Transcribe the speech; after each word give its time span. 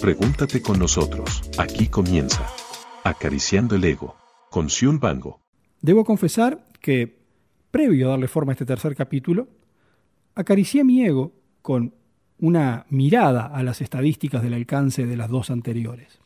Pregúntate 0.00 0.62
con 0.62 0.78
nosotros. 0.78 1.42
Aquí 1.58 1.88
comienza. 1.88 2.46
Acariciando 3.02 3.74
el 3.74 3.82
ego. 3.82 4.14
Con 4.48 4.70
Sion 4.70 5.00
Bango. 5.00 5.40
Debo 5.82 6.04
confesar 6.04 6.64
que, 6.80 7.18
previo 7.72 8.06
a 8.06 8.10
darle 8.10 8.28
forma 8.28 8.52
a 8.52 8.54
este 8.54 8.64
tercer 8.64 8.94
capítulo, 8.94 9.48
acaricié 10.36 10.84
mi 10.84 11.04
ego 11.04 11.32
con 11.62 11.94
una 12.38 12.86
mirada 12.90 13.46
a 13.46 13.64
las 13.64 13.80
estadísticas 13.80 14.40
del 14.40 14.54
alcance 14.54 15.04
de 15.04 15.16
las 15.16 15.30
dos 15.30 15.50
anteriores. 15.50 16.20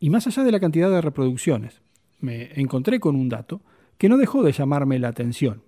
Y 0.00 0.08
más 0.08 0.26
allá 0.26 0.42
de 0.42 0.52
la 0.52 0.60
cantidad 0.60 0.90
de 0.90 1.02
reproducciones, 1.02 1.82
me 2.18 2.58
encontré 2.58 2.98
con 2.98 3.14
un 3.14 3.28
dato 3.28 3.60
que 3.98 4.08
no 4.08 4.16
dejó 4.16 4.42
de 4.42 4.52
llamarme 4.52 4.98
la 4.98 5.08
atención 5.08 5.62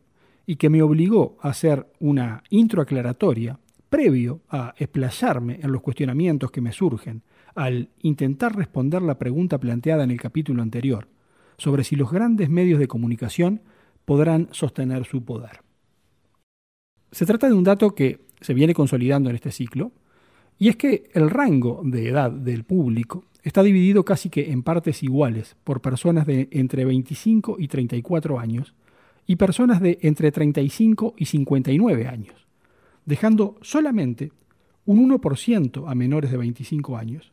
y 0.47 0.57
que 0.57 0.71
me 0.71 0.81
obligó 0.81 1.37
a 1.43 1.51
hacer 1.51 1.87
una 2.01 2.43
intro 2.49 2.81
aclaratoria 2.81 3.59
previo 3.91 4.41
a 4.49 4.75
explayarme 4.79 5.61
en 5.63 5.71
los 5.71 5.83
cuestionamientos 5.83 6.51
que 6.51 6.63
me 6.63 6.73
surgen 6.73 7.23
al 7.55 7.91
intentar 8.01 8.57
responder 8.57 9.03
la 9.03 9.19
pregunta 9.19 9.59
planteada 9.59 10.05
en 10.05 10.11
el 10.11 10.21
capítulo 10.21 10.63
anterior 10.63 11.09
sobre 11.57 11.85
si 11.85 11.97
los 11.97 12.11
grandes 12.11 12.49
medios 12.49 12.79
de 12.79 12.89
comunicación 12.89 13.63
podrán 14.05 14.49
sostener 14.51 15.05
su 15.05 15.25
poder. 15.25 15.63
Se 17.13 17.27
trata 17.27 17.49
de 17.49 17.55
un 17.55 17.65
dato 17.65 17.95
que 17.95 18.27
se 18.41 18.55
viene 18.55 18.75
consolidando 18.75 19.31
en 19.31 19.37
este 19.37 19.53
ciclo, 19.53 19.93
y 20.59 20.69
es 20.69 20.77
que 20.77 21.11
el 21.15 21.31
rango 21.31 21.83
de 21.85 22.09
edad 22.09 22.31
del 22.31 22.65
público 22.65 23.25
está 23.43 23.63
dividido 23.63 24.05
casi 24.05 24.31
que 24.31 24.53
en 24.53 24.63
partes 24.63 25.03
iguales 25.03 25.57
por 25.65 25.81
personas 25.81 26.27
de 26.27 26.49
entre 26.53 26.85
25 26.85 27.57
y 27.59 27.69
34 27.69 28.39
años 28.39 28.75
y 29.27 29.37
personas 29.37 29.81
de 29.81 29.99
entre 30.03 30.33
35 30.33 31.15
y 31.17 31.25
59 31.25 32.07
años 32.07 32.45
dejando 33.05 33.57
solamente 33.63 34.33
un 34.87 35.09
1% 35.09 35.85
a 35.91 35.95
menores 35.95 36.31
de 36.31 36.37
25 36.37 36.97
años 36.97 37.33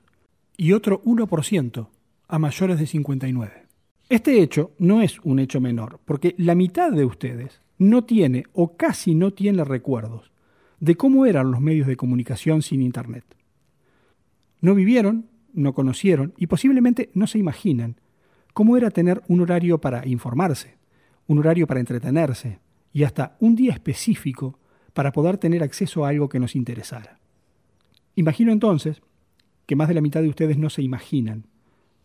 y 0.61 0.73
otro 0.73 1.01
1% 1.05 1.87
a 2.27 2.37
mayores 2.37 2.77
de 2.77 2.85
59. 2.85 3.65
Este 4.09 4.43
hecho 4.43 4.73
no 4.77 5.01
es 5.01 5.19
un 5.21 5.39
hecho 5.39 5.59
menor, 5.59 5.99
porque 6.05 6.35
la 6.37 6.53
mitad 6.53 6.91
de 6.91 7.03
ustedes 7.03 7.61
no 7.79 8.03
tiene 8.03 8.43
o 8.53 8.77
casi 8.77 9.15
no 9.15 9.33
tiene 9.33 9.63
recuerdos 9.63 10.31
de 10.79 10.95
cómo 10.95 11.25
eran 11.25 11.49
los 11.49 11.61
medios 11.61 11.87
de 11.87 11.97
comunicación 11.97 12.61
sin 12.61 12.83
Internet. 12.83 13.25
No 14.59 14.75
vivieron, 14.75 15.31
no 15.51 15.73
conocieron 15.73 16.35
y 16.37 16.45
posiblemente 16.45 17.09
no 17.15 17.25
se 17.25 17.39
imaginan 17.39 17.99
cómo 18.53 18.77
era 18.77 18.91
tener 18.91 19.23
un 19.27 19.41
horario 19.41 19.81
para 19.81 20.07
informarse, 20.07 20.77
un 21.25 21.39
horario 21.39 21.65
para 21.65 21.79
entretenerse 21.79 22.59
y 22.93 23.01
hasta 23.01 23.35
un 23.39 23.55
día 23.55 23.73
específico 23.73 24.59
para 24.93 25.11
poder 25.11 25.39
tener 25.39 25.63
acceso 25.63 26.05
a 26.05 26.09
algo 26.09 26.29
que 26.29 26.39
nos 26.39 26.55
interesara. 26.55 27.17
Imagino 28.13 28.51
entonces 28.51 29.01
que 29.65 29.75
más 29.75 29.87
de 29.87 29.93
la 29.93 30.01
mitad 30.01 30.21
de 30.21 30.29
ustedes 30.29 30.57
no 30.57 30.69
se 30.69 30.81
imaginan 30.81 31.45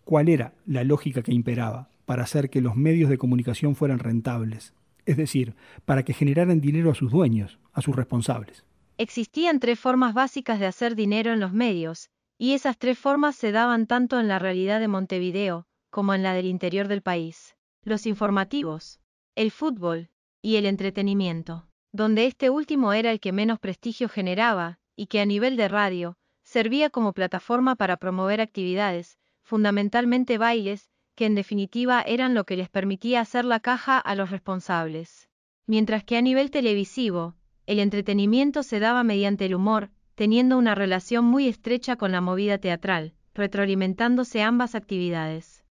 cuál 0.04 0.28
era 0.28 0.54
la 0.66 0.84
lógica 0.84 1.22
que 1.22 1.34
imperaba 1.34 1.88
para 2.04 2.22
hacer 2.22 2.50
que 2.50 2.60
los 2.60 2.76
medios 2.76 3.10
de 3.10 3.18
comunicación 3.18 3.74
fueran 3.74 3.98
rentables, 3.98 4.74
es 5.04 5.16
decir, 5.16 5.54
para 5.84 6.04
que 6.04 6.12
generaran 6.12 6.60
dinero 6.60 6.90
a 6.90 6.94
sus 6.94 7.10
dueños, 7.10 7.58
a 7.72 7.82
sus 7.82 7.96
responsables. 7.96 8.64
Existían 8.98 9.60
tres 9.60 9.78
formas 9.78 10.14
básicas 10.14 10.60
de 10.60 10.66
hacer 10.66 10.94
dinero 10.94 11.32
en 11.32 11.40
los 11.40 11.52
medios, 11.52 12.10
y 12.38 12.52
esas 12.52 12.78
tres 12.78 12.98
formas 12.98 13.36
se 13.36 13.52
daban 13.52 13.86
tanto 13.86 14.20
en 14.20 14.28
la 14.28 14.38
realidad 14.38 14.80
de 14.80 14.88
Montevideo 14.88 15.66
como 15.90 16.14
en 16.14 16.22
la 16.22 16.34
del 16.34 16.46
interior 16.46 16.88
del 16.88 17.02
país. 17.02 17.56
Los 17.82 18.06
informativos, 18.06 19.00
el 19.34 19.50
fútbol 19.50 20.10
y 20.42 20.56
el 20.56 20.66
entretenimiento 20.66 21.66
donde 21.96 22.26
este 22.26 22.50
último 22.50 22.92
era 22.92 23.10
el 23.10 23.20
que 23.20 23.32
menos 23.32 23.58
prestigio 23.58 24.08
generaba, 24.08 24.78
y 24.94 25.06
que 25.06 25.20
a 25.20 25.26
nivel 25.26 25.56
de 25.56 25.68
radio, 25.68 26.18
servía 26.46 26.90
como 26.90 27.12
plataforma 27.12 27.74
para 27.74 27.96
promover 27.96 28.40
actividades, 28.40 29.18
fundamentalmente 29.42 30.38
bailes, 30.38 30.88
que 31.16 31.26
en 31.26 31.34
definitiva 31.34 32.02
eran 32.02 32.34
lo 32.34 32.44
que 32.44 32.56
les 32.56 32.68
permitía 32.68 33.20
hacer 33.20 33.44
la 33.44 33.58
caja 33.58 33.98
a 33.98 34.14
los 34.14 34.30
responsables. 34.30 35.28
Mientras 35.66 36.04
que 36.04 36.16
a 36.16 36.22
nivel 36.22 36.52
televisivo, 36.52 37.34
el 37.66 37.80
entretenimiento 37.80 38.62
se 38.62 38.78
daba 38.78 39.02
mediante 39.02 39.46
el 39.46 39.56
humor, 39.56 39.90
teniendo 40.14 40.56
una 40.56 40.76
relación 40.76 41.24
muy 41.24 41.48
estrecha 41.48 41.96
con 41.96 42.12
la 42.12 42.20
movida 42.20 42.58
teatral, 42.58 43.14
retroalimentándose 43.34 44.40
ambas 44.42 44.76
actividades. 44.76 45.64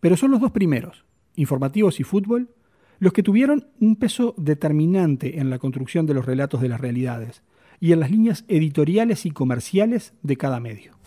Pero 0.00 0.16
son 0.16 0.30
los 0.30 0.40
dos 0.40 0.50
primeros, 0.50 1.04
informativos 1.36 2.00
y 2.00 2.04
fútbol, 2.04 2.54
los 3.00 3.12
que 3.12 3.22
tuvieron 3.22 3.68
un 3.80 3.96
peso 3.96 4.34
determinante 4.38 5.40
en 5.40 5.50
la 5.50 5.58
construcción 5.58 6.06
de 6.06 6.14
los 6.14 6.24
relatos 6.24 6.62
de 6.62 6.68
las 6.70 6.80
realidades 6.80 7.42
y 7.80 7.92
en 7.92 8.00
las 8.00 8.10
líneas 8.10 8.44
editoriales 8.46 9.24
y 9.26 9.30
comerciales 9.30 10.12
de 10.22 10.36
cada 10.36 10.60
medio. 10.60 10.98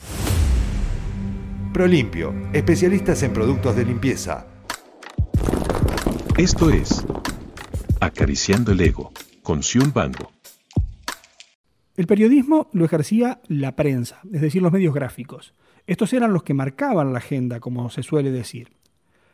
Prolimpio, 1.71 2.33
especialistas 2.53 3.21
en 3.23 3.31
productos 3.31 3.75
de 3.75 3.85
limpieza. 3.85 4.47
Esto 6.37 6.71
es 6.71 7.05
Acariciando 7.99 8.71
el 8.71 8.81
Ego, 8.81 9.11
con 9.43 9.63
Sion 9.63 9.93
Bango. 9.93 10.31
El 11.95 12.07
periodismo 12.07 12.69
lo 12.73 12.85
ejercía 12.85 13.39
la 13.47 13.75
prensa, 13.75 14.19
es 14.31 14.41
decir, 14.41 14.61
los 14.61 14.71
medios 14.71 14.95
gráficos. 14.95 15.53
Estos 15.85 16.11
eran 16.13 16.33
los 16.33 16.43
que 16.43 16.55
marcaban 16.55 17.13
la 17.13 17.19
agenda, 17.19 17.59
como 17.59 17.89
se 17.91 18.01
suele 18.01 18.31
decir. 18.31 18.71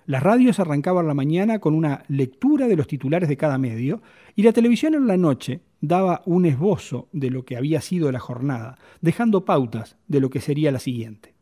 Las 0.09 0.23
radios 0.23 0.59
arrancaban 0.59 1.05
la 1.05 1.13
mañana 1.13 1.59
con 1.59 1.75
una 1.75 2.03
lectura 2.07 2.67
de 2.67 2.75
los 2.75 2.87
titulares 2.87 3.29
de 3.29 3.37
cada 3.37 3.59
medio 3.59 4.01
y 4.35 4.41
la 4.41 4.53
televisión 4.53 4.95
en 4.95 5.05
la 5.05 5.17
noche 5.17 5.61
daba 5.81 6.23
un 6.25 6.47
esbozo 6.47 7.09
de 7.11 7.29
lo 7.29 7.45
que 7.45 7.55
había 7.55 7.79
sido 7.79 8.11
la 8.11 8.17
jornada, 8.17 8.79
dejando 9.01 9.45
pautas 9.45 9.97
de 10.07 10.19
lo 10.19 10.31
que 10.31 10.41
sería 10.41 10.71
la 10.71 10.79
siguiente. 10.79 11.35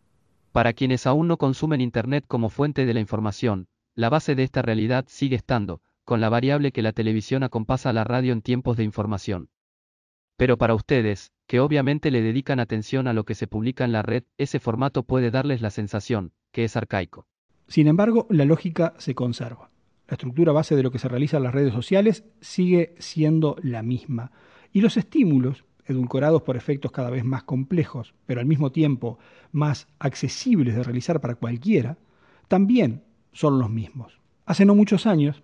Para 0.51 0.73
quienes 0.73 1.07
aún 1.07 1.29
no 1.29 1.37
consumen 1.37 1.79
Internet 1.79 2.25
como 2.27 2.49
fuente 2.49 2.85
de 2.85 2.93
la 2.93 2.99
información, 2.99 3.69
la 3.95 4.09
base 4.09 4.35
de 4.35 4.43
esta 4.43 4.61
realidad 4.61 5.05
sigue 5.07 5.37
estando, 5.37 5.79
con 6.03 6.19
la 6.19 6.27
variable 6.27 6.73
que 6.73 6.81
la 6.81 6.91
televisión 6.91 7.43
acompasa 7.43 7.91
a 7.91 7.93
la 7.93 8.03
radio 8.03 8.33
en 8.33 8.41
tiempos 8.41 8.75
de 8.75 8.83
información. 8.83 9.47
Pero 10.35 10.57
para 10.57 10.75
ustedes, 10.75 11.31
que 11.47 11.61
obviamente 11.61 12.11
le 12.11 12.21
dedican 12.21 12.59
atención 12.59 13.07
a 13.07 13.13
lo 13.13 13.23
que 13.23 13.35
se 13.35 13.47
publica 13.47 13.85
en 13.85 13.93
la 13.93 14.01
red, 14.01 14.25
ese 14.37 14.59
formato 14.59 15.03
puede 15.03 15.31
darles 15.31 15.61
la 15.61 15.69
sensación, 15.69 16.33
que 16.51 16.65
es 16.65 16.75
arcaico. 16.75 17.27
Sin 17.67 17.87
embargo, 17.87 18.27
la 18.29 18.45
lógica 18.45 18.93
se 18.97 19.15
conserva. 19.15 19.69
La 20.07 20.15
estructura 20.15 20.53
base 20.53 20.75
de 20.75 20.83
lo 20.83 20.91
que 20.91 20.99
se 20.99 21.09
realiza 21.09 21.37
en 21.37 21.43
las 21.43 21.53
redes 21.53 21.73
sociales 21.73 22.23
sigue 22.39 22.95
siendo 22.97 23.57
la 23.61 23.83
misma. 23.83 24.31
Y 24.71 24.81
los 24.81 24.95
estímulos, 24.95 25.65
edulcorados 25.85 26.43
por 26.43 26.55
efectos 26.55 26.91
cada 26.91 27.09
vez 27.09 27.25
más 27.25 27.43
complejos, 27.43 28.13
pero 28.25 28.39
al 28.39 28.45
mismo 28.45 28.71
tiempo 28.71 29.19
más 29.51 29.87
accesibles 29.99 30.75
de 30.75 30.83
realizar 30.83 31.19
para 31.19 31.35
cualquiera, 31.35 31.97
también 32.47 33.03
son 33.33 33.59
los 33.59 33.69
mismos. 33.69 34.19
Hace 34.45 34.65
no 34.65 34.75
muchos 34.75 35.05
años, 35.05 35.43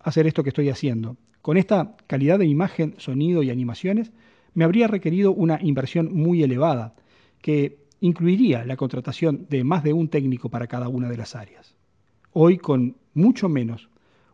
hacer 0.00 0.26
esto 0.26 0.42
que 0.42 0.50
estoy 0.50 0.70
haciendo, 0.70 1.16
con 1.42 1.56
esta 1.56 1.96
calidad 2.06 2.38
de 2.38 2.46
imagen, 2.46 2.94
sonido 2.98 3.42
y 3.42 3.50
animaciones, 3.50 4.12
me 4.54 4.64
habría 4.64 4.86
requerido 4.86 5.32
una 5.32 5.58
inversión 5.62 6.14
muy 6.14 6.42
elevada, 6.42 6.94
que 7.40 7.86
incluiría 8.00 8.64
la 8.64 8.76
contratación 8.76 9.46
de 9.48 9.64
más 9.64 9.82
de 9.82 9.92
un 9.92 10.08
técnico 10.08 10.48
para 10.48 10.66
cada 10.66 10.88
una 10.88 11.08
de 11.08 11.16
las 11.16 11.34
áreas. 11.34 11.74
Hoy, 12.32 12.58
con 12.58 12.96
mucho 13.14 13.48
menos, 13.48 13.88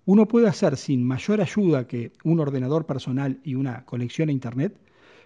uno 0.04 0.26
puede 0.26 0.48
hacer 0.48 0.76
sin 0.76 1.04
mayor 1.04 1.40
ayuda 1.40 1.86
que 1.86 2.12
un 2.24 2.40
ordenador 2.40 2.86
personal 2.86 3.40
y 3.42 3.54
una 3.54 3.84
conexión 3.86 4.28
a 4.28 4.32
Internet 4.32 4.76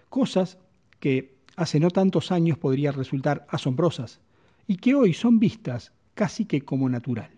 cosas 0.09 0.57
que 0.99 1.37
hace 1.55 1.79
no 1.79 1.89
tantos 1.89 2.31
años 2.31 2.57
podrían 2.57 2.93
resultar 2.93 3.45
asombrosas 3.49 4.21
y 4.67 4.77
que 4.77 4.95
hoy 4.95 5.13
son 5.13 5.39
vistas 5.39 5.91
casi 6.13 6.45
que 6.45 6.61
como 6.61 6.89
natural. 6.89 7.31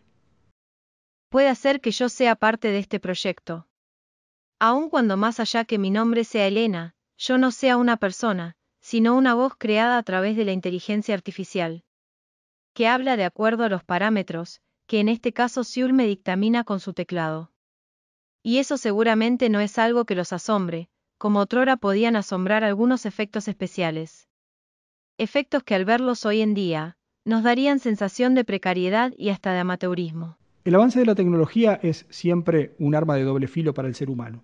Puede 1.30 1.48
hacer 1.48 1.82
que 1.82 1.92
yo 1.92 2.10
sea 2.10 2.36
parte 2.36 2.68
de 2.70 2.80
este 2.80 3.00
proyecto. 3.00 3.68
Aun 4.60 4.90
cuando 4.90 5.18
más 5.18 5.40
allá 5.40 5.66
que 5.66 5.80
mi 5.80 5.90
nombre 5.90 6.24
sea 6.24 6.48
Elena, 6.48 6.94
yo 7.18 7.38
no 7.38 7.52
sea 7.52 7.78
una 7.78 7.98
persona, 7.98 8.58
sino 8.92 9.16
una 9.16 9.36
voz 9.36 9.54
creada 9.58 9.98
a 9.98 10.04
través 10.04 10.36
de 10.36 10.44
la 10.44 10.52
inteligencia 10.52 11.16
artificial, 11.16 11.86
que 12.74 12.90
habla 12.90 13.16
de 13.16 13.24
acuerdo 13.24 13.64
a 13.64 13.70
los 13.70 13.86
parámetros, 13.86 14.60
que 14.86 15.00
en 15.00 15.08
este 15.08 15.32
caso 15.32 15.64
Siul 15.64 15.94
me 15.94 16.06
dictamina 16.06 16.66
con 16.66 16.82
su 16.82 16.92
teclado. 16.92 17.54
Y 18.44 18.58
eso 18.58 18.76
seguramente 18.76 19.48
no 19.48 19.62
es 19.62 19.78
algo 19.78 20.04
que 20.04 20.14
los 20.14 20.34
asombre, 20.34 20.90
como 21.18 21.40
otrora 21.40 21.78
podían 21.78 22.18
asombrar 22.18 22.66
algunos 22.66 23.06
efectos 23.06 23.48
especiales. 23.48 24.28
Efectos 25.18 25.64
que 25.64 25.76
al 25.76 25.86
verlos 25.86 26.26
hoy 26.26 26.42
en 26.42 26.54
día, 26.54 26.98
nos 27.24 27.44
darían 27.44 27.80
sensación 27.80 28.36
de 28.36 28.44
precariedad 28.44 29.14
y 29.16 29.30
hasta 29.30 29.54
de 29.54 29.60
amateurismo. 29.60 30.38
El 30.66 30.76
avance 30.76 31.00
de 31.00 31.06
la 31.06 31.16
tecnología 31.16 31.80
es 31.82 32.06
siempre 32.10 32.76
un 32.78 32.94
arma 32.94 33.16
de 33.16 33.24
doble 33.24 33.48
filo 33.48 33.74
para 33.74 33.88
el 33.88 33.96
ser 33.96 34.10
humano, 34.10 34.44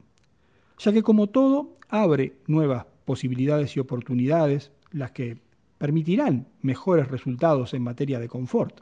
ya 0.77 0.93
que 0.93 1.03
como 1.03 1.27
todo 1.27 1.75
abre 1.89 2.37
nuevas 2.47 2.85
posibilidades 3.07 3.77
y 3.77 3.79
oportunidades, 3.79 4.73
las 4.91 5.11
que 5.11 5.37
permitirán 5.77 6.45
mejores 6.61 7.07
resultados 7.07 7.73
en 7.73 7.81
materia 7.81 8.19
de 8.19 8.27
confort, 8.27 8.81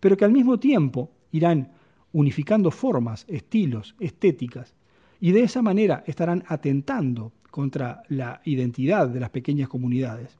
pero 0.00 0.16
que 0.16 0.24
al 0.24 0.32
mismo 0.32 0.58
tiempo 0.58 1.12
irán 1.30 1.70
unificando 2.12 2.72
formas, 2.72 3.24
estilos, 3.28 3.94
estéticas, 4.00 4.74
y 5.20 5.30
de 5.30 5.42
esa 5.42 5.62
manera 5.62 6.02
estarán 6.08 6.42
atentando 6.48 7.32
contra 7.52 8.02
la 8.08 8.40
identidad 8.44 9.08
de 9.08 9.20
las 9.20 9.30
pequeñas 9.30 9.68
comunidades, 9.68 10.36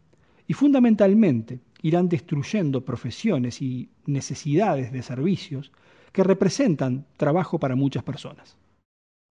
y 0.48 0.52
fundamentalmente 0.54 1.60
irán 1.82 2.08
destruyendo 2.08 2.84
profesiones 2.84 3.62
y 3.62 3.90
necesidades 4.06 4.90
de 4.90 5.02
servicios 5.02 5.70
que 6.10 6.24
representan 6.24 7.06
trabajo 7.16 7.60
para 7.60 7.76
muchas 7.76 8.02
personas. 8.02 8.56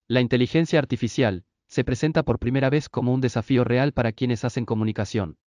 La 0.08 0.22
inteligencia 0.22 0.80
artificial 0.80 1.44
se 1.70 1.84
presenta 1.84 2.24
por 2.24 2.40
primera 2.40 2.70
vez 2.70 2.90
como 2.90 3.14
un 3.14 3.22
desafío 3.22 3.64
real 3.64 3.94
para 3.94 4.12
quienes 4.12 4.44
hacen 4.44 4.66
comunicación. 4.66 5.38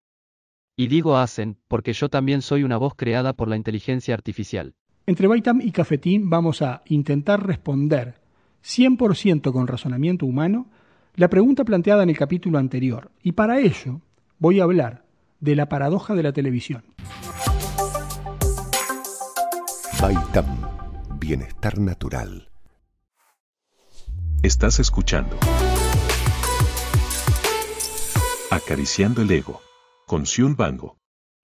Y 0.77 0.87
digo 0.87 1.19
hacen, 1.19 1.59
porque 1.69 1.93
yo 1.93 2.09
también 2.09 2.41
soy 2.41 2.63
una 2.63 2.79
voz 2.79 2.95
creada 2.97 3.35
por 3.35 3.49
la 3.49 3.57
inteligencia 3.57 4.15
artificial. 4.15 4.75
Entre 5.05 5.27
Baitam 5.27 5.61
y 5.61 5.73
Cafetín 5.73 6.31
vamos 6.31 6.63
a 6.63 6.83
intentar 6.87 7.45
responder 7.45 8.15
100% 8.65 9.53
con 9.53 9.67
razonamiento 9.67 10.25
humano 10.25 10.69
la 11.17 11.29
pregunta 11.29 11.65
planteada 11.65 12.05
en 12.05 12.11
el 12.11 12.17
capítulo 12.17 12.59
anterior. 12.59 13.11
Y 13.23 13.33
para 13.33 13.59
ello 13.59 14.01
voy 14.39 14.61
a 14.61 14.65
hablar 14.65 15.05
de 15.41 15.57
la 15.57 15.69
paradoja 15.69 16.15
de 16.15 16.23
la 16.23 16.33
televisión. 16.33 16.85
Baitam, 20.01 20.47
bienestar 21.19 21.79
natural. 21.79 22.49
Estás 24.43 24.81
escuchando. 24.81 25.37
Acariciando 28.55 29.23
el 29.23 29.31
ego. 29.31 29.63
Con 30.07 30.27
Xiun 30.27 30.57
Bango. 30.57 30.99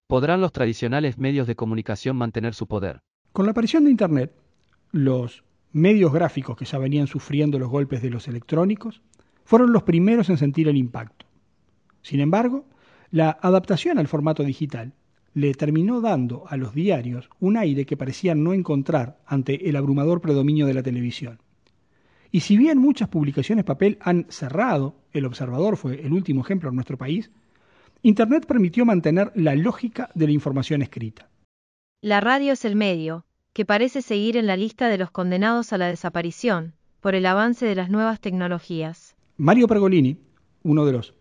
¿Podrán 0.06 0.42
los 0.42 0.52
tradicionales 0.52 1.16
medios 1.16 1.46
de 1.46 1.56
comunicación 1.56 2.16
mantener 2.16 2.52
su 2.52 2.66
poder? 2.66 3.00
Con 3.32 3.46
la 3.46 3.52
aparición 3.52 3.84
de 3.84 3.90
Internet, 3.90 4.34
los 4.92 5.42
medios 5.72 6.12
gráficos 6.12 6.54
que 6.54 6.66
ya 6.66 6.76
venían 6.76 7.06
sufriendo 7.06 7.58
los 7.58 7.70
golpes 7.70 8.02
de 8.02 8.10
los 8.10 8.28
electrónicos 8.28 9.00
fueron 9.46 9.72
los 9.72 9.84
primeros 9.84 10.28
en 10.28 10.36
sentir 10.36 10.68
el 10.68 10.76
impacto. 10.76 11.24
Sin 12.02 12.20
embargo, 12.20 12.66
la 13.10 13.38
adaptación 13.40 13.98
al 13.98 14.06
formato 14.06 14.42
digital 14.42 14.92
le 15.32 15.54
terminó 15.54 16.02
dando 16.02 16.44
a 16.46 16.58
los 16.58 16.74
diarios 16.74 17.30
un 17.40 17.56
aire 17.56 17.86
que 17.86 17.96
parecían 17.96 18.44
no 18.44 18.52
encontrar 18.52 19.18
ante 19.24 19.70
el 19.70 19.76
abrumador 19.76 20.20
predominio 20.20 20.66
de 20.66 20.74
la 20.74 20.82
televisión. 20.82 21.38
Y 22.30 22.40
si 22.40 22.56
bien 22.56 22.78
muchas 22.78 23.08
publicaciones 23.08 23.64
papel 23.64 23.98
han 24.00 24.26
cerrado, 24.28 24.94
El 25.12 25.24
Observador 25.24 25.76
fue 25.76 26.00
el 26.04 26.12
último 26.12 26.42
ejemplo 26.42 26.68
en 26.68 26.74
nuestro 26.74 26.98
país, 26.98 27.30
Internet 28.02 28.46
permitió 28.46 28.84
mantener 28.84 29.32
la 29.34 29.54
lógica 29.54 30.10
de 30.14 30.26
la 30.26 30.32
información 30.32 30.82
escrita. 30.82 31.28
La 32.00 32.20
radio 32.20 32.52
es 32.52 32.64
el 32.64 32.76
medio, 32.76 33.24
que 33.52 33.64
parece 33.64 34.02
seguir 34.02 34.36
en 34.36 34.46
la 34.46 34.56
lista 34.56 34.88
de 34.88 34.98
los 34.98 35.10
condenados 35.10 35.72
a 35.72 35.78
la 35.78 35.88
desaparición, 35.88 36.74
por 37.00 37.14
el 37.14 37.26
avance 37.26 37.66
de 37.66 37.74
las 37.74 37.90
nuevas 37.90 38.20
tecnologías. 38.20 39.16
Mario 39.36 39.66
Pergolini, 39.66 40.16
uno 40.62 40.84
de 40.84 40.92
los 40.92 41.14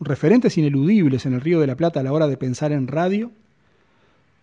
referentes 0.00 0.58
ineludibles 0.58 1.26
en 1.26 1.34
el 1.34 1.40
Río 1.40 1.60
de 1.60 1.66
la 1.66 1.76
Plata 1.76 2.00
a 2.00 2.02
la 2.02 2.12
hora 2.12 2.26
de 2.26 2.36
pensar 2.36 2.72
en 2.72 2.88
radio, 2.88 3.30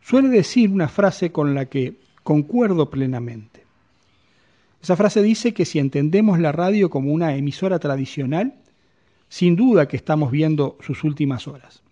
suele 0.02 0.30
decir 0.30 0.70
una 0.70 0.88
frase 0.88 1.32
con 1.32 1.54
la 1.54 1.66
que 1.66 2.00
concuerdo 2.24 2.90
plenamente. 2.90 3.61
Esa 4.82 4.96
frase 4.96 5.22
dice 5.22 5.54
que 5.54 5.66
si 5.66 5.80
entendemos 5.80 6.40
la 6.40 6.52
radio 6.52 6.90
como 6.90 7.12
una 7.12 7.36
emisora 7.36 7.78
tradicional, 7.80 8.56
sin 9.30 9.56
duda 9.56 9.88
que 9.88 9.96
estamos 9.96 10.32
viendo 10.32 10.78
sus 10.82 11.04
últimas 11.04 11.48
horas. 11.48 11.84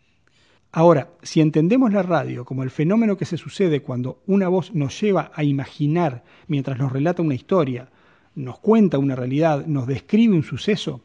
Ahora, 0.72 1.10
si 1.22 1.42
entendemos 1.42 1.94
la 1.94 2.04
radio 2.04 2.46
como 2.46 2.64
el 2.64 2.70
fenómeno 2.70 3.18
que 3.18 3.26
se 3.26 3.38
sucede 3.38 3.82
cuando 3.82 4.22
una 4.28 4.48
voz 4.48 4.74
nos 4.74 5.00
lleva 5.00 5.32
a 5.34 5.44
imaginar 5.44 6.24
mientras 6.48 6.78
nos 6.78 6.92
relata 6.92 7.22
una 7.22 7.36
historia, 7.36 7.90
nos 8.36 8.60
cuenta 8.60 8.98
una 8.98 9.16
realidad, 9.16 9.66
nos 9.66 9.88
describe 9.88 10.36
un 10.36 10.44
suceso, 10.44 11.02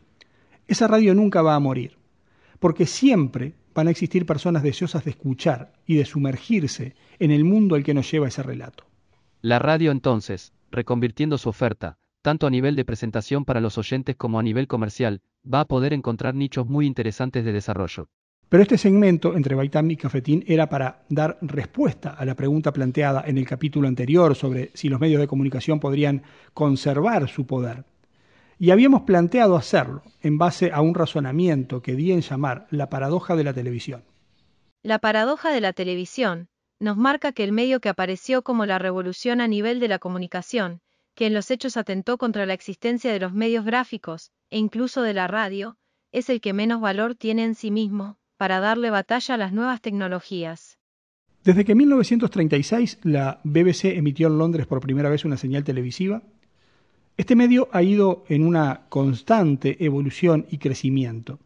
esa 0.66 0.86
radio 0.86 1.14
nunca 1.14 1.42
va 1.42 1.54
a 1.54 1.60
morir, 1.60 1.96
porque 2.60 2.86
siempre 2.86 3.54
van 3.74 3.88
a 3.88 3.90
existir 3.90 4.24
personas 4.24 4.62
deseosas 4.62 5.04
de 5.04 5.10
escuchar 5.10 5.72
y 5.86 5.96
de 5.96 6.04
sumergirse 6.04 6.94
en 7.18 7.30
el 7.30 7.44
mundo 7.44 7.74
al 7.74 7.84
que 7.84 7.94
nos 7.94 8.10
lleva 8.10 8.28
ese 8.28 8.42
relato. 8.42 8.84
La 9.40 9.58
radio 9.58 9.90
entonces, 9.90 10.52
reconvirtiendo 10.74 11.38
su 11.38 11.48
oferta, 11.48 11.98
tanto 12.22 12.46
a 12.46 12.50
nivel 12.50 12.76
de 12.76 12.84
presentación 12.84 13.44
para 13.44 13.60
los 13.60 13.78
oyentes 13.78 14.16
como 14.16 14.38
a 14.38 14.42
nivel 14.42 14.66
comercial, 14.66 15.22
va 15.44 15.60
a 15.60 15.64
poder 15.66 15.92
encontrar 15.92 16.34
nichos 16.34 16.66
muy 16.66 16.86
interesantes 16.86 17.44
de 17.44 17.52
desarrollo. 17.52 18.08
Pero 18.48 18.62
este 18.62 18.78
segmento 18.78 19.36
entre 19.36 19.54
Baitam 19.54 19.90
y 19.90 19.96
Cafetín 19.96 20.44
era 20.46 20.68
para 20.68 21.04
dar 21.08 21.38
respuesta 21.40 22.10
a 22.10 22.24
la 22.24 22.34
pregunta 22.34 22.72
planteada 22.72 23.24
en 23.26 23.38
el 23.38 23.46
capítulo 23.46 23.88
anterior 23.88 24.34
sobre 24.34 24.70
si 24.74 24.88
los 24.88 25.00
medios 25.00 25.20
de 25.20 25.26
comunicación 25.26 25.80
podrían 25.80 26.22
conservar 26.52 27.28
su 27.28 27.46
poder. 27.46 27.84
Y 28.58 28.70
habíamos 28.70 29.02
planteado 29.02 29.56
hacerlo 29.56 30.02
en 30.20 30.38
base 30.38 30.70
a 30.72 30.80
un 30.80 30.94
razonamiento 30.94 31.82
que 31.82 31.96
di 31.96 32.12
en 32.12 32.20
llamar 32.20 32.66
la 32.70 32.88
paradoja 32.88 33.34
de 33.34 33.44
la 33.44 33.52
televisión. 33.52 34.04
La 34.82 34.98
paradoja 34.98 35.50
de 35.50 35.60
la 35.60 35.72
televisión 35.72 36.48
nos 36.80 36.96
marca 36.96 37.32
que 37.32 37.44
el 37.44 37.52
medio 37.52 37.80
que 37.80 37.88
apareció 37.88 38.42
como 38.42 38.66
la 38.66 38.78
revolución 38.78 39.40
a 39.40 39.48
nivel 39.48 39.80
de 39.80 39.88
la 39.88 39.98
comunicación, 39.98 40.80
que 41.14 41.26
en 41.26 41.34
los 41.34 41.50
hechos 41.50 41.76
atentó 41.76 42.18
contra 42.18 42.46
la 42.46 42.54
existencia 42.54 43.12
de 43.12 43.20
los 43.20 43.32
medios 43.32 43.64
gráficos, 43.64 44.32
e 44.50 44.58
incluso 44.58 45.02
de 45.02 45.14
la 45.14 45.26
radio, 45.26 45.76
es 46.12 46.28
el 46.28 46.40
que 46.40 46.52
menos 46.52 46.80
valor 46.80 47.14
tiene 47.14 47.44
en 47.44 47.54
sí 47.54 47.70
mismo, 47.70 48.18
para 48.36 48.60
darle 48.60 48.90
batalla 48.90 49.34
a 49.34 49.38
las 49.38 49.52
nuevas 49.52 49.80
tecnologías. 49.80 50.78
Desde 51.44 51.64
que 51.64 51.72
en 51.72 51.78
1936 51.78 52.98
la 53.02 53.40
BBC 53.44 53.96
emitió 53.96 54.28
en 54.28 54.38
Londres 54.38 54.66
por 54.66 54.80
primera 54.80 55.10
vez 55.10 55.24
una 55.24 55.36
señal 55.36 55.62
televisiva, 55.62 56.22
este 57.16 57.36
medio 57.36 57.68
ha 57.72 57.82
ido 57.82 58.24
en 58.28 58.44
una 58.44 58.86
constante 58.88 59.84
evolución 59.84 60.46
y 60.50 60.58
crecimiento, 60.58 61.38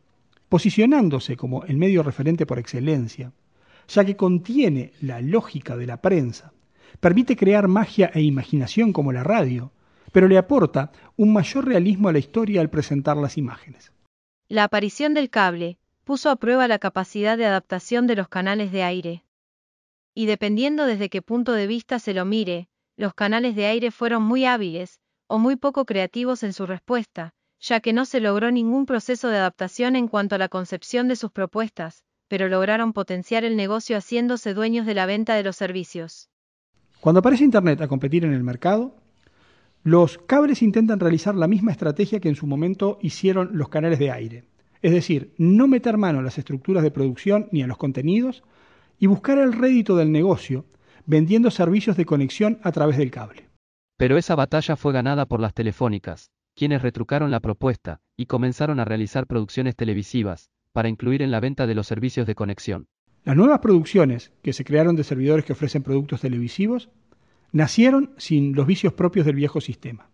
posicionándose 0.49 1.37
como 1.37 1.65
el 1.65 1.77
medio 1.77 2.03
referente 2.03 2.47
por 2.47 2.59
excelencia, 2.59 3.33
ya 3.89 4.05
que 4.05 4.17
contiene 4.17 4.93
la 5.01 5.21
lógica 5.21 5.77
de 5.77 5.87
la 5.87 6.01
prensa, 6.01 6.53
permite 7.01 7.37
crear 7.37 7.69
magia 7.69 8.11
e 8.15 8.21
imaginación 8.21 8.93
como 8.93 9.13
la 9.13 9.25
radio, 9.25 9.73
pero 10.13 10.29
le 10.29 10.39
aporta 10.39 10.93
un 11.17 11.33
mayor 11.33 11.67
realismo 11.67 12.09
a 12.09 12.13
la 12.13 12.19
historia 12.19 12.61
al 12.61 12.71
presentar 12.71 13.17
las 13.17 13.37
imágenes. 13.37 13.93
La 14.49 14.65
aparición 14.65 15.15
del 15.15 15.31
cable 15.31 15.79
puso 16.05 16.31
a 16.31 16.37
prueba 16.37 16.69
la 16.69 16.79
capacidad 16.79 17.37
de 17.37 17.47
adaptación 17.47 18.07
de 18.07 18.17
los 18.17 18.29
canales 18.29 18.73
de 18.73 18.83
aire. 18.83 19.25
Y 20.15 20.27
dependiendo 20.27 20.87
desde 20.87 21.11
qué 21.11 21.23
punto 21.23 21.53
de 21.53 21.67
vista 21.67 21.99
se 21.99 22.15
lo 22.15 22.25
mire, 22.25 22.69
los 22.97 23.15
canales 23.15 23.55
de 23.55 23.67
aire 23.67 23.91
fueron 23.91 24.23
muy 24.23 24.45
hábiles, 24.45 25.01
o 25.27 25.39
muy 25.39 25.57
poco 25.57 25.85
creativos 25.85 26.43
en 26.43 26.53
su 26.53 26.67
respuesta, 26.67 27.35
ya 27.61 27.81
que 27.81 27.93
no 27.93 28.05
se 28.05 28.21
logró 28.21 28.51
ningún 28.51 28.87
proceso 28.87 29.29
de 29.29 29.37
adaptación 29.37 29.97
en 29.97 30.09
cuanto 30.09 30.35
a 30.35 30.39
la 30.39 30.49
concepción 30.49 31.09
de 31.09 31.17
sus 31.17 31.31
propuestas, 31.31 32.05
pero 32.29 32.49
lograron 32.49 32.93
potenciar 32.93 33.45
el 33.45 33.57
negocio 33.57 33.97
haciéndose 33.97 34.55
dueños 34.55 34.87
de 34.87 34.95
la 34.95 35.07
venta 35.07 35.35
de 35.35 35.43
los 35.43 35.57
servicios. 35.57 36.29
Cuando 37.01 37.21
aparece 37.21 37.45
Internet 37.45 37.81
a 37.81 37.89
competir 37.89 38.25
en 38.25 38.33
el 38.33 38.43
mercado, 38.43 38.95
los 39.83 40.19
cables 40.19 40.63
intentan 40.63 41.01
realizar 41.01 41.35
la 41.35 41.49
misma 41.49 41.73
estrategia 41.73 42.21
que 42.21 42.29
en 42.29 42.37
su 42.37 42.47
momento 42.47 42.99
hicieron 43.01 43.51
los 43.53 43.69
canales 43.69 43.99
de 43.99 44.11
aire. 44.11 44.45
Es 44.83 44.93
decir, 44.93 45.35
no 45.39 45.67
meter 45.67 45.97
mano 45.97 46.19
a 46.21 46.23
las 46.23 46.39
estructuras 46.39 46.83
de 46.83 46.91
producción 46.91 47.49
ni 47.53 47.63
a 47.63 47.67
los 47.67 47.79
contenidos 47.79 48.43
y 48.99 49.07
buscar 49.07 49.39
el 49.39 49.53
rédito 49.53 49.97
del 49.97 50.13
negocio 50.13 50.67
vendiendo 51.07 51.51
servicios 51.51 51.97
de 51.97 52.05
conexión 52.05 52.61
a 52.63 52.73
través 52.73 52.99
del 52.99 53.11
cable. 53.11 53.49
Pero 53.97 54.19
esa 54.19 54.35
batalla 54.35 54.77
fue 54.77 54.93
ganada 54.93 55.27
por 55.27 55.41
las 55.41 55.55
telefónicas, 55.55 56.31
quienes 56.55 56.83
retrucaron 56.83 57.31
la 57.31 57.41
propuesta 57.41 58.01
y 58.17 58.27
comenzaron 58.27 58.79
a 58.79 58.85
realizar 58.85 59.27
producciones 59.27 59.75
televisivas, 59.75 60.51
para 60.79 60.89
incluir 60.89 61.23
en 61.23 61.33
la 61.33 61.41
venta 61.41 61.67
de 61.67 61.75
los 61.75 61.89
servicios 61.89 62.25
de 62.25 62.37
conexión. 62.37 62.87
Las 63.25 63.35
nuevas 63.35 63.59
producciones 63.59 64.31
que 64.43 64.53
se 64.53 64.63
crearon 64.63 64.95
de 64.95 65.03
servidores 65.03 65.45
que 65.45 65.53
ofrecen 65.53 65.83
productos 65.83 66.21
televisivos 66.21 66.89
nacieron 67.51 68.13
sin 68.17 68.55
los 68.55 68.65
vicios 68.65 68.93
propios 68.93 69.27
del 69.27 69.35
viejo 69.35 69.61
sistema. 69.61 70.09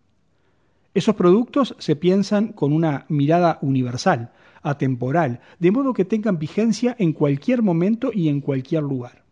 Esos 0.95 1.13
productos 1.13 1.75
se 1.77 1.95
piensan 1.95 2.47
con 2.47 2.73
una 2.73 3.05
mirada 3.09 3.59
universal, 3.61 4.31
atemporal, 4.63 5.39
de 5.59 5.69
modo 5.69 5.93
que 5.93 6.03
tengan 6.03 6.39
vigencia 6.39 6.95
en 6.97 7.13
cualquier 7.13 7.61
momento 7.61 8.09
y 8.11 8.27
en 8.29 8.41
cualquier 8.41 8.81
lugar. 8.81 9.23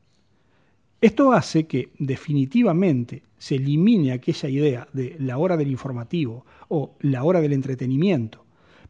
Esto 1.01 1.33
hace 1.33 1.65
que 1.65 1.93
definitivamente 1.97 3.23
se 3.39 3.55
elimine 3.55 4.11
aquella 4.11 4.49
idea 4.49 4.87
de 4.93 5.15
la 5.17 5.39
hora 5.39 5.57
del 5.57 5.71
informativo 5.71 6.45
o 6.67 6.95
la 6.99 7.23
hora 7.23 7.41
del 7.41 7.53
entretenimiento, 7.53 8.42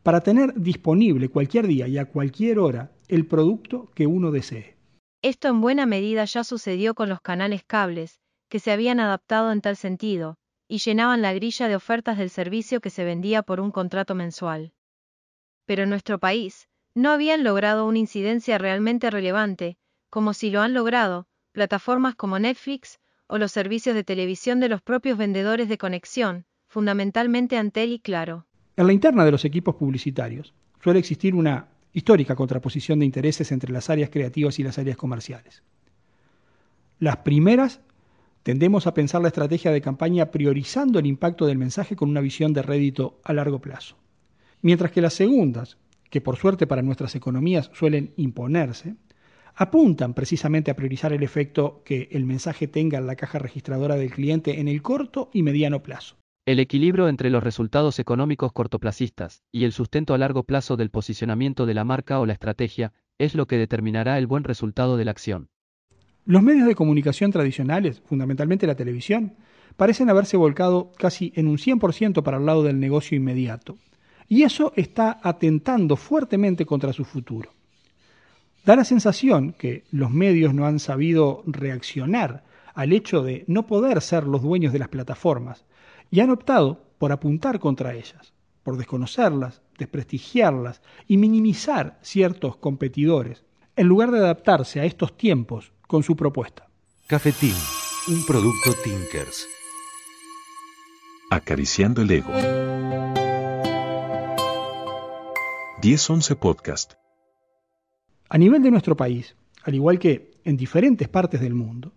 para 0.04 0.22
tener 0.22 0.54
disponible 0.56 1.30
cualquier 1.30 1.66
día 1.66 1.88
y 1.88 1.98
a 1.98 2.06
cualquier 2.06 2.60
hora 2.60 2.92
el 3.08 3.26
producto 3.26 3.90
que 3.96 4.06
uno 4.06 4.32
desee. 4.32 4.76
Esto 5.22 5.48
en 5.48 5.62
buena 5.62 5.86
medida 5.86 6.26
ya 6.26 6.44
sucedió 6.44 6.94
con 6.94 7.08
los 7.08 7.22
canales 7.22 7.64
cables, 7.64 8.20
que 8.50 8.60
se 8.60 8.72
habían 8.72 9.00
adaptado 9.00 9.52
en 9.52 9.62
tal 9.62 9.78
sentido, 9.78 10.36
y 10.68 10.80
llenaban 10.80 11.22
la 11.22 11.34
grilla 11.34 11.68
de 11.70 11.76
ofertas 11.76 12.18
del 12.18 12.30
servicio 12.30 12.82
que 12.82 12.90
se 12.90 13.06
vendía 13.06 13.42
por 13.42 13.62
un 13.62 13.72
contrato 13.72 14.16
mensual. 14.16 14.74
Pero 15.66 15.84
en 15.84 15.90
nuestro 15.90 16.20
país, 16.20 16.68
no 16.94 17.12
habían 17.12 17.44
logrado 17.44 17.88
una 17.88 18.00
incidencia 18.00 18.58
realmente 18.58 19.10
relevante, 19.10 19.78
como 20.10 20.34
si 20.34 20.52
lo 20.52 20.62
han 20.62 20.74
logrado, 20.74 21.26
plataformas 21.54 22.16
como 22.16 22.38
Netflix 22.38 23.00
o 23.28 23.38
los 23.38 23.52
servicios 23.52 23.96
de 23.96 24.04
televisión 24.04 24.60
de 24.60 24.70
los 24.70 24.82
propios 24.82 25.18
vendedores 25.18 25.70
de 25.70 25.78
conexión, 25.78 26.46
fundamentalmente 26.68 27.58
Antel 27.58 27.94
y 27.94 28.00
Claro. 28.00 28.46
En 28.76 28.88
la 28.88 28.94
interna 28.94 29.24
de 29.24 29.32
los 29.32 29.46
equipos 29.46 29.76
publicitarios 29.76 30.54
suele 30.82 31.00
existir 31.00 31.36
una 31.36 31.68
histórica 31.94 32.36
contraposición 32.36 33.00
de 33.00 33.06
intereses 33.06 33.52
entre 33.52 33.72
las 33.72 33.92
áreas 33.92 34.10
creativas 34.10 34.58
y 34.58 34.64
las 34.64 34.80
áreas 34.80 34.98
comerciales. 34.98 35.62
Las 36.98 37.18
primeras 37.18 37.82
tendemos 38.42 38.88
a 38.88 38.96
pensar 38.96 39.22
la 39.22 39.28
estrategia 39.28 39.72
de 39.72 39.82
campaña 39.82 40.32
priorizando 40.32 40.98
el 40.98 41.06
impacto 41.06 41.46
del 41.46 41.60
mensaje 41.60 41.96
con 41.96 42.10
una 42.10 42.20
visión 42.22 42.52
de 42.52 42.64
rédito 42.64 43.20
a 43.24 43.34
largo 43.34 43.60
plazo. 43.60 43.96
Mientras 44.64 44.92
que 44.92 45.02
las 45.02 45.14
segundas, 45.14 45.78
que 46.10 46.22
por 46.22 46.38
suerte 46.38 46.66
para 46.66 46.82
nuestras 46.82 47.14
economías 47.16 47.70
suelen 47.74 48.14
imponerse, 48.18 48.96
apuntan 49.54 50.16
precisamente 50.16 50.72
a 50.72 50.76
priorizar 50.76 51.14
el 51.14 51.22
efecto 51.22 51.84
que 51.86 52.10
el 52.12 52.26
mensaje 52.26 52.68
tenga 52.68 52.98
en 52.98 53.06
la 53.06 53.16
caja 53.16 53.38
registradora 53.38 53.98
del 53.98 54.12
cliente 54.12 54.60
en 54.60 54.68
el 54.68 54.82
corto 54.82 55.30
y 55.32 55.44
mediano 55.44 55.84
plazo. 55.84 56.16
El 56.46 56.60
equilibrio 56.60 57.08
entre 57.08 57.30
los 57.30 57.42
resultados 57.42 58.00
económicos 58.00 58.52
cortoplacistas 58.52 59.44
y 59.50 59.64
el 59.64 59.72
sustento 59.72 60.14
a 60.14 60.18
largo 60.18 60.44
plazo 60.44 60.76
del 60.76 60.90
posicionamiento 60.90 61.66
de 61.66 61.74
la 61.74 61.86
marca 61.86 62.20
o 62.20 62.26
la 62.26 62.34
estrategia 62.34 62.92
es 63.18 63.34
lo 63.34 63.48
que 63.48 63.58
determinará 63.58 64.18
el 64.18 64.28
buen 64.28 64.44
resultado 64.44 64.98
de 64.98 65.06
la 65.06 65.12
acción. 65.12 65.48
Los 66.26 66.44
medios 66.44 66.68
de 66.68 66.76
comunicación 66.76 67.32
tradicionales, 67.32 68.02
fundamentalmente 68.02 68.68
la 68.68 68.76
televisión, 68.76 69.36
parecen 69.78 70.10
haberse 70.10 70.36
volcado 70.36 70.92
casi 70.98 71.32
en 71.38 71.48
un 71.48 71.58
100% 71.58 72.24
para 72.24 72.40
el 72.40 72.46
lado 72.46 72.64
del 72.64 72.78
negocio 72.78 73.16
inmediato. 73.16 73.78
Y 74.28 74.44
eso 74.44 74.74
está 74.76 75.22
atentando 75.24 75.96
fuertemente 75.96 76.66
contra 76.66 76.92
su 76.92 77.06
futuro. 77.06 77.54
Da 78.66 78.76
la 78.76 78.84
sensación 78.84 79.54
que 79.54 79.86
los 79.92 80.12
medios 80.12 80.54
no 80.54 80.66
han 80.66 80.80
sabido 80.80 81.42
reaccionar 81.46 82.44
al 82.74 82.92
hecho 82.92 83.24
de 83.24 83.46
no 83.48 83.66
poder 83.66 84.02
ser 84.02 84.26
los 84.26 84.42
dueños 84.42 84.74
de 84.74 84.80
las 84.80 84.90
plataformas 84.90 85.64
y 86.10 86.20
han 86.20 86.30
optado 86.30 86.84
por 86.98 87.12
apuntar 87.12 87.60
contra 87.60 87.94
ellas, 87.94 88.34
por 88.64 88.78
desconocerlas, 88.78 89.62
desprestigiarlas 89.78 90.82
y 91.08 91.18
minimizar 91.18 92.00
ciertos 92.02 92.58
competidores, 92.58 93.44
en 93.76 93.88
lugar 93.88 94.12
de 94.12 94.20
adaptarse 94.20 94.80
a 94.80 94.86
estos 94.86 95.18
tiempos 95.18 95.72
con 95.88 96.04
su 96.04 96.16
propuesta. 96.16 96.68
Cafetín, 97.08 97.56
un 98.08 98.26
producto 98.26 98.72
Tinkers. 98.84 99.48
Acariciando 101.30 102.02
el 102.02 102.12
ego. 102.12 102.32
1011 105.84 106.36
Podcast. 106.38 106.94
A 108.30 108.38
nivel 108.38 108.64
de 108.64 108.72
nuestro 108.72 108.96
país, 108.96 109.36
al 109.64 109.76
igual 109.76 110.00
que 110.00 110.32
en 110.46 110.56
diferentes 110.56 111.10
partes 111.10 111.42
del 111.42 111.54
mundo, 111.54 111.92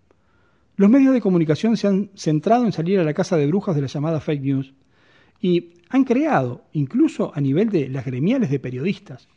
los 0.76 0.90
medios 0.90 1.14
de 1.14 1.20
comunicación 1.20 1.76
se 1.76 1.86
han 1.86 2.10
centrado 2.14 2.64
en 2.64 2.72
salir 2.72 2.98
a 3.00 3.04
la 3.04 3.14
casa 3.14 3.36
de 3.36 3.46
brujas 3.46 3.74
de 3.74 3.82
la 3.82 3.88
llamada 3.88 4.20
fake 4.20 4.42
news 4.42 4.74
y 5.40 5.74
han 5.88 6.04
creado, 6.04 6.64
incluso 6.72 7.32
a 7.34 7.40
nivel 7.40 7.70
de 7.70 7.88
las 7.88 8.04
gremiales 8.04 8.50
de 8.50 8.58
periodistas, 8.58 9.28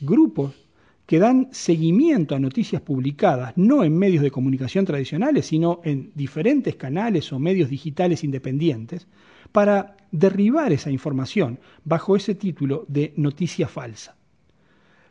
grupos 0.00 0.68
que 1.06 1.18
dan 1.18 1.48
seguimiento 1.52 2.34
a 2.34 2.38
noticias 2.38 2.82
publicadas 2.82 3.54
no 3.56 3.82
en 3.82 3.96
medios 3.96 4.22
de 4.22 4.30
comunicación 4.30 4.84
tradicionales, 4.84 5.46
sino 5.46 5.80
en 5.84 6.12
diferentes 6.14 6.76
canales 6.76 7.32
o 7.32 7.38
medios 7.38 7.70
digitales 7.70 8.24
independientes, 8.24 9.06
para 9.52 9.96
derribar 10.10 10.72
esa 10.72 10.90
información 10.90 11.60
bajo 11.84 12.16
ese 12.16 12.34
título 12.34 12.84
de 12.88 13.14
noticia 13.16 13.68
falsa. 13.68 14.16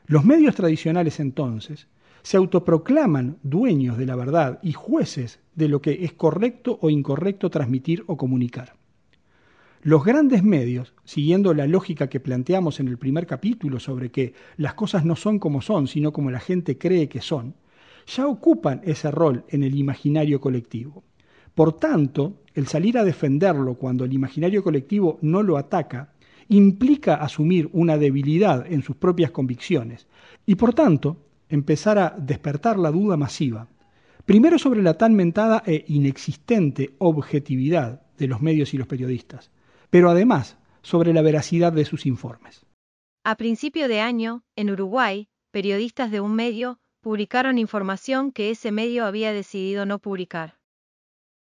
Los 0.05 0.23
medios 0.23 0.55
tradicionales 0.55 1.19
entonces 1.19 1.87
se 2.21 2.37
autoproclaman 2.37 3.37
dueños 3.43 3.97
de 3.97 4.05
la 4.05 4.15
verdad 4.15 4.59
y 4.61 4.73
jueces 4.73 5.39
de 5.55 5.67
lo 5.67 5.81
que 5.81 6.05
es 6.05 6.13
correcto 6.13 6.77
o 6.81 6.89
incorrecto 6.89 7.49
transmitir 7.49 8.03
o 8.07 8.17
comunicar. 8.17 8.75
Los 9.81 10.03
grandes 10.03 10.43
medios, 10.43 10.93
siguiendo 11.05 11.53
la 11.53 11.67
lógica 11.67 12.09
que 12.09 12.19
planteamos 12.19 12.79
en 12.79 12.87
el 12.87 12.97
primer 12.97 13.27
capítulo 13.27 13.79
sobre 13.79 14.11
que 14.11 14.33
las 14.57 14.73
cosas 14.73 15.05
no 15.05 15.15
son 15.15 15.39
como 15.39 15.61
son, 15.61 15.87
sino 15.87 16.11
como 16.11 16.31
la 16.31 16.39
gente 16.39 16.77
cree 16.77 17.07
que 17.07 17.21
son, 17.21 17.55
ya 18.07 18.27
ocupan 18.27 18.81
ese 18.83 19.11
rol 19.11 19.45
en 19.49 19.63
el 19.63 19.75
imaginario 19.75 20.41
colectivo. 20.41 21.03
Por 21.53 21.73
tanto, 21.73 22.41
el 22.53 22.67
salir 22.67 22.97
a 22.97 23.03
defenderlo 23.03 23.75
cuando 23.75 24.05
el 24.05 24.13
imaginario 24.13 24.63
colectivo 24.63 25.19
no 25.21 25.43
lo 25.43 25.57
ataca 25.57 26.13
implica 26.49 27.15
asumir 27.15 27.69
una 27.73 27.97
debilidad 27.97 28.65
en 28.71 28.81
sus 28.81 28.95
propias 28.95 29.31
convicciones 29.31 30.07
y 30.45 30.55
por 30.55 30.73
tanto 30.73 31.26
empezar 31.49 31.97
a 31.97 32.15
despertar 32.17 32.77
la 32.77 32.91
duda 32.91 33.17
masiva, 33.17 33.67
primero 34.25 34.59
sobre 34.59 34.81
la 34.81 34.95
tan 34.95 35.15
mentada 35.15 35.63
e 35.65 35.85
inexistente 35.87 36.95
objetividad 36.99 38.01
de 38.17 38.27
los 38.27 38.41
medios 38.41 38.73
y 38.73 38.77
los 38.77 38.87
periodistas, 38.87 39.51
pero 39.89 40.09
además 40.09 40.57
sobre 40.81 41.13
la 41.13 41.21
veracidad 41.21 41.73
de 41.73 41.85
sus 41.85 42.05
informes. 42.05 42.65
A 43.23 43.35
principio 43.35 43.87
de 43.87 43.99
año, 43.99 44.43
en 44.55 44.69
Uruguay, 44.69 45.27
periodistas 45.51 46.11
de 46.11 46.21
un 46.21 46.33
medio 46.33 46.79
publicaron 47.01 47.57
información 47.57 48.31
que 48.31 48.51
ese 48.51 48.71
medio 48.71 49.05
había 49.05 49.33
decidido 49.33 49.85
no 49.85 49.99
publicar. 49.99 50.57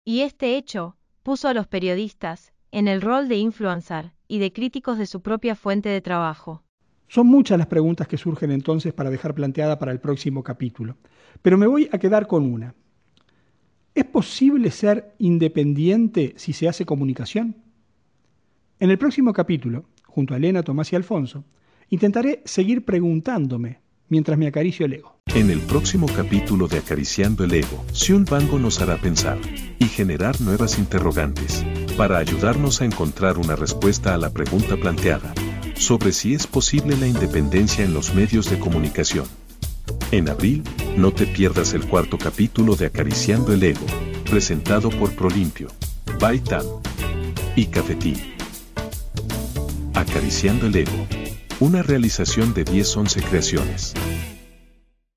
Y 0.04 0.20
este 0.22 0.56
hecho 0.56 0.96
puso 1.22 1.48
a 1.48 1.54
los 1.54 1.66
periodistas 1.66 2.52
en 2.70 2.88
el 2.88 3.02
rol 3.02 3.28
de 3.28 3.36
influencer 3.36 4.12
y 4.28 4.38
de 4.38 4.52
críticos 4.52 4.98
de 4.98 5.06
su 5.06 5.22
propia 5.22 5.54
fuente 5.54 5.88
de 5.88 6.00
trabajo. 6.00 6.64
Son 7.10 7.26
muchas 7.26 7.58
las 7.58 7.66
preguntas 7.66 8.06
que 8.06 8.16
surgen 8.16 8.52
entonces 8.52 8.92
para 8.92 9.10
dejar 9.10 9.34
planteada 9.34 9.80
para 9.80 9.90
el 9.90 9.98
próximo 9.98 10.44
capítulo, 10.44 10.96
pero 11.42 11.58
me 11.58 11.66
voy 11.66 11.88
a 11.90 11.98
quedar 11.98 12.28
con 12.28 12.44
una. 12.44 12.76
¿Es 13.96 14.04
posible 14.04 14.70
ser 14.70 15.12
independiente 15.18 16.34
si 16.36 16.52
se 16.52 16.68
hace 16.68 16.86
comunicación? 16.86 17.56
En 18.78 18.90
el 18.90 18.98
próximo 18.98 19.32
capítulo, 19.32 19.86
junto 20.06 20.34
a 20.34 20.36
Elena, 20.36 20.62
Tomás 20.62 20.92
y 20.92 20.96
Alfonso, 20.96 21.44
intentaré 21.88 22.42
seguir 22.44 22.84
preguntándome 22.84 23.80
mientras 24.08 24.38
me 24.38 24.46
acaricio 24.46 24.86
el 24.86 24.92
ego. 24.92 25.16
En 25.34 25.50
el 25.50 25.58
próximo 25.62 26.06
capítulo 26.14 26.68
de 26.68 26.78
Acariciando 26.78 27.42
el 27.42 27.54
Ego, 27.54 27.84
Sion 27.92 28.24
Bango 28.24 28.60
nos 28.60 28.80
hará 28.80 28.96
pensar 28.98 29.38
y 29.80 29.86
generar 29.86 30.40
nuevas 30.40 30.78
interrogantes 30.78 31.66
para 31.96 32.18
ayudarnos 32.18 32.80
a 32.80 32.84
encontrar 32.84 33.36
una 33.36 33.56
respuesta 33.56 34.14
a 34.14 34.18
la 34.18 34.30
pregunta 34.30 34.76
planteada 34.76 35.34
sobre 35.80 36.12
si 36.12 36.34
es 36.34 36.46
posible 36.46 36.96
la 36.98 37.06
independencia 37.06 37.82
en 37.82 37.94
los 37.94 38.14
medios 38.14 38.50
de 38.50 38.58
comunicación. 38.58 39.24
En 40.12 40.28
abril, 40.28 40.62
no 40.96 41.10
te 41.10 41.26
pierdas 41.26 41.72
el 41.72 41.86
cuarto 41.86 42.18
capítulo 42.18 42.76
de 42.76 42.86
Acariciando 42.86 43.54
el 43.54 43.62
Ego, 43.62 43.86
presentado 44.28 44.90
por 44.90 45.14
Prolimpio, 45.14 45.68
Baitam 46.20 46.64
y 47.56 47.66
Cafetín. 47.66 48.16
Acariciando 49.94 50.66
el 50.66 50.76
Ego, 50.76 51.06
una 51.60 51.82
realización 51.82 52.52
de 52.52 52.66
10-11 52.66 53.22
creaciones. 53.28 53.94